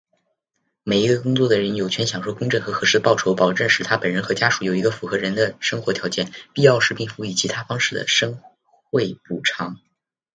[0.83, 8.35] 每一个工作的人,有权享受公正和合适的报酬,保证使他本人和家属有一个符合人的生活条件,必要时并辅以其他方式的社
[8.89, 9.77] 会保障。